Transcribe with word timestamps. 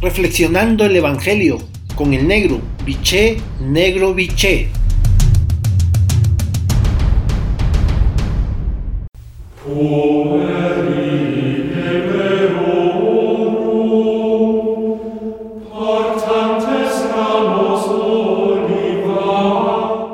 reflexionando 0.00 0.86
el 0.86 0.96
Evangelio 0.96 1.58
con 1.94 2.14
el 2.14 2.26
negro, 2.26 2.60
biché, 2.86 3.36
negro, 3.60 4.14
biché. 4.14 4.68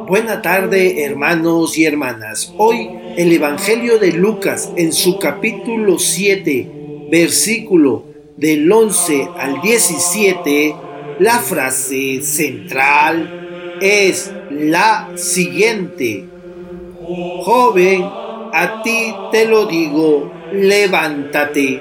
Buena 0.09 0.43
tarde 0.43 1.05
hermanos 1.05 1.79
y 1.79 1.85
hermanas. 1.85 2.53
Hoy 2.59 2.91
el 3.17 3.33
Evangelio 3.33 3.99
de 3.99 4.13
Lucas 4.13 4.73
en 4.77 4.93
su 4.93 5.19
capítulo 5.19 5.99
7, 5.99 7.09
versículo 7.11 8.16
del 8.37 8.71
11 8.71 9.31
al 9.37 9.63
17, 9.63 10.77
la 11.21 11.39
frase 11.39 12.21
central 12.23 13.79
es 13.81 14.31
la 14.51 15.11
siguiente. 15.17 16.29
Joven, 17.43 18.03
a 18.53 18.83
ti 18.83 19.15
te 19.33 19.47
lo 19.47 19.67
digo, 19.67 20.31
levántate. 20.53 21.81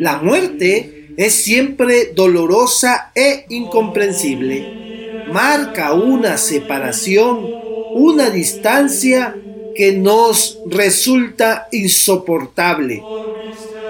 La 0.00 0.18
muerte 0.18 1.12
es 1.16 1.32
siempre 1.32 2.12
dolorosa 2.14 3.12
e 3.14 3.46
incomprensible. 3.48 5.24
Marca 5.32 5.92
una 5.94 6.36
separación, 6.36 7.46
una 7.94 8.30
distancia 8.30 9.34
que 9.74 9.92
nos 9.92 10.58
resulta 10.66 11.68
insoportable 11.72 13.02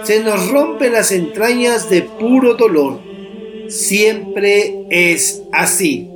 se 0.08 0.20
nos 0.20 0.48
rompe 0.48 0.88
las 0.88 1.12
entrañas 1.12 1.90
de 1.90 2.00
puro 2.00 2.54
dolor. 2.54 2.98
Siempre 3.68 4.86
es 4.88 5.42
así. 5.52 6.08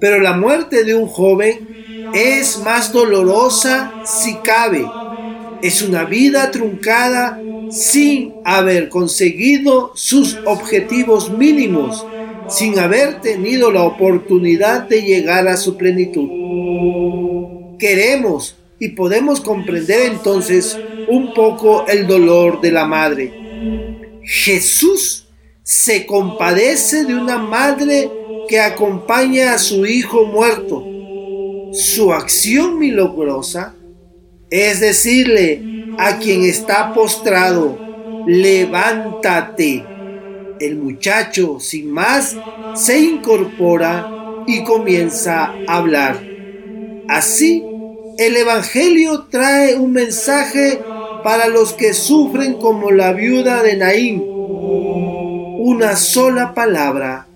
Pero 0.00 0.18
la 0.18 0.32
muerte 0.32 0.82
de 0.82 0.96
un 0.96 1.06
joven 1.06 2.10
es 2.12 2.58
más 2.64 2.92
dolorosa 2.92 4.02
si 4.04 4.34
cabe. 4.38 4.84
Es 5.62 5.80
una 5.82 6.02
vida 6.02 6.50
truncada 6.50 7.40
sin 7.70 8.34
haber 8.44 8.88
conseguido 8.88 9.92
sus 9.94 10.36
objetivos 10.44 11.30
mínimos, 11.30 12.04
sin 12.48 12.80
haber 12.80 13.20
tenido 13.20 13.70
la 13.70 13.84
oportunidad 13.84 14.88
de 14.88 15.02
llegar 15.02 15.46
a 15.46 15.56
su 15.56 15.76
plenitud. 15.76 16.28
Queremos 17.78 18.56
y 18.80 18.88
podemos 18.88 19.40
comprender 19.40 20.10
entonces 20.10 20.76
un 21.08 21.34
poco 21.34 21.86
el 21.86 22.06
dolor 22.06 22.60
de 22.60 22.72
la 22.72 22.86
madre. 22.86 23.32
Jesús 24.22 25.28
se 25.62 26.06
compadece 26.06 27.04
de 27.04 27.14
una 27.14 27.38
madre 27.38 28.10
que 28.48 28.60
acompaña 28.60 29.54
a 29.54 29.58
su 29.58 29.86
hijo 29.86 30.26
muerto. 30.26 30.84
Su 31.72 32.12
acción 32.12 32.78
milagrosa 32.78 33.74
es 34.50 34.80
decirle 34.80 35.62
a 35.98 36.18
quien 36.18 36.44
está 36.44 36.92
postrado, 36.92 37.78
levántate. 38.26 39.84
El 40.60 40.76
muchacho, 40.76 41.58
sin 41.58 41.90
más, 41.90 42.36
se 42.74 43.00
incorpora 43.00 44.44
y 44.46 44.62
comienza 44.62 45.52
a 45.66 45.76
hablar. 45.76 46.22
Así, 47.08 47.64
el 48.18 48.36
Evangelio 48.36 49.26
trae 49.30 49.76
un 49.76 49.92
mensaje 49.92 50.80
para 51.24 51.48
los 51.48 51.72
que 51.72 51.94
sufren 51.94 52.54
como 52.54 52.90
la 52.90 53.14
viuda 53.14 53.62
de 53.62 53.76
Naín. 53.78 54.22
Una 55.58 55.96
sola 55.96 56.52
palabra, 56.52 57.26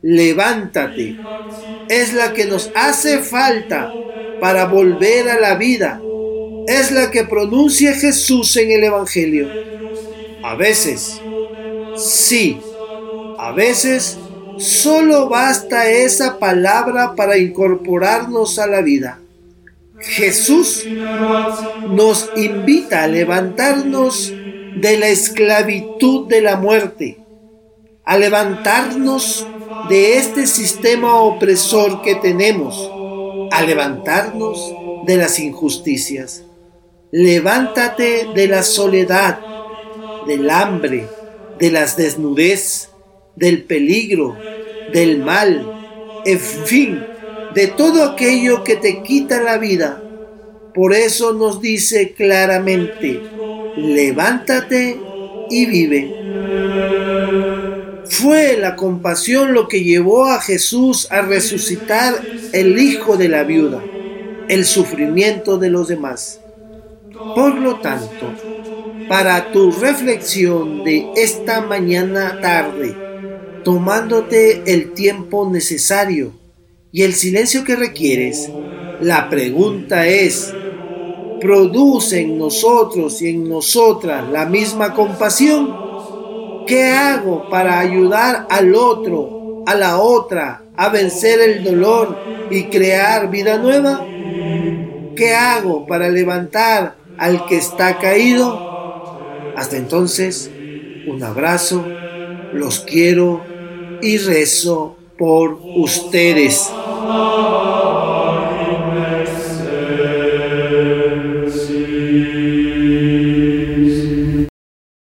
levántate, 0.00 1.16
es 1.88 2.14
la 2.14 2.32
que 2.32 2.44
nos 2.44 2.70
hace 2.76 3.18
falta 3.18 3.92
para 4.40 4.66
volver 4.66 5.28
a 5.28 5.40
la 5.40 5.56
vida. 5.56 6.00
Es 6.68 6.92
la 6.92 7.10
que 7.10 7.24
pronuncia 7.24 7.92
Jesús 7.94 8.56
en 8.56 8.70
el 8.70 8.84
Evangelio. 8.84 9.48
A 10.44 10.54
veces, 10.54 11.20
sí, 11.96 12.60
a 13.38 13.50
veces 13.50 14.18
solo 14.58 15.28
basta 15.28 15.90
esa 15.90 16.38
palabra 16.38 17.16
para 17.16 17.36
incorporarnos 17.38 18.60
a 18.60 18.68
la 18.68 18.82
vida. 18.82 19.21
Jesús 20.02 20.84
nos 21.88 22.30
invita 22.36 23.04
a 23.04 23.06
levantarnos 23.06 24.32
de 24.76 24.96
la 24.98 25.08
esclavitud 25.08 26.26
de 26.28 26.40
la 26.40 26.56
muerte, 26.56 27.18
a 28.04 28.16
levantarnos 28.18 29.46
de 29.88 30.16
este 30.16 30.46
sistema 30.46 31.16
opresor 31.16 32.02
que 32.02 32.16
tenemos, 32.16 32.90
a 33.52 33.62
levantarnos 33.62 34.74
de 35.06 35.16
las 35.16 35.38
injusticias. 35.38 36.42
Levántate 37.10 38.28
de 38.34 38.48
la 38.48 38.62
soledad, 38.62 39.38
del 40.26 40.50
hambre, 40.50 41.06
de 41.58 41.70
las 41.70 41.96
desnudez, 41.96 42.90
del 43.36 43.64
peligro, 43.64 44.36
del 44.92 45.18
mal, 45.18 46.20
en 46.24 46.40
fin, 46.40 47.04
de 47.54 47.66
todo 47.68 48.04
aquello 48.04 48.64
que 48.64 48.76
te 48.76 49.02
quita 49.02 49.40
la 49.40 49.58
vida. 49.58 50.02
Por 50.74 50.94
eso 50.94 51.32
nos 51.32 51.60
dice 51.60 52.12
claramente, 52.12 53.20
levántate 53.76 54.98
y 55.50 55.66
vive. 55.66 56.22
Fue 58.06 58.56
la 58.58 58.76
compasión 58.76 59.52
lo 59.52 59.68
que 59.68 59.84
llevó 59.84 60.26
a 60.26 60.40
Jesús 60.40 61.08
a 61.10 61.22
resucitar 61.22 62.14
el 62.52 62.78
hijo 62.78 63.16
de 63.16 63.28
la 63.28 63.44
viuda, 63.44 63.82
el 64.48 64.64
sufrimiento 64.64 65.58
de 65.58 65.70
los 65.70 65.88
demás. 65.88 66.40
Por 67.34 67.54
lo 67.54 67.80
tanto, 67.80 68.32
para 69.08 69.52
tu 69.52 69.70
reflexión 69.72 70.84
de 70.84 71.06
esta 71.16 71.60
mañana 71.60 72.40
tarde, 72.40 72.96
tomándote 73.64 74.62
el 74.66 74.92
tiempo 74.92 75.48
necesario, 75.50 76.41
y 76.92 77.02
el 77.02 77.14
silencio 77.14 77.64
que 77.64 77.74
requieres, 77.74 78.50
la 79.00 79.30
pregunta 79.30 80.06
es, 80.06 80.52
¿produce 81.40 82.20
en 82.20 82.36
nosotros 82.38 83.22
y 83.22 83.30
en 83.30 83.48
nosotras 83.48 84.28
la 84.30 84.44
misma 84.44 84.92
compasión? 84.92 85.74
¿Qué 86.66 86.84
hago 86.90 87.48
para 87.48 87.80
ayudar 87.80 88.46
al 88.50 88.74
otro, 88.74 89.64
a 89.66 89.74
la 89.74 89.98
otra, 89.98 90.64
a 90.76 90.90
vencer 90.90 91.40
el 91.40 91.64
dolor 91.64 92.16
y 92.50 92.64
crear 92.64 93.30
vida 93.30 93.56
nueva? 93.56 94.06
¿Qué 95.16 95.34
hago 95.34 95.86
para 95.86 96.10
levantar 96.10 96.96
al 97.16 97.46
que 97.46 97.56
está 97.56 97.98
caído? 97.98 98.70
Hasta 99.56 99.78
entonces, 99.78 100.50
un 101.06 101.22
abrazo, 101.22 101.84
los 102.52 102.80
quiero 102.80 103.42
y 104.02 104.18
rezo 104.18 104.98
por 105.22 105.56
ustedes. 105.76 106.68